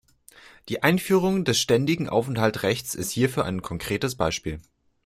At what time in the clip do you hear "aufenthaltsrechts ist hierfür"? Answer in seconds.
2.09-3.45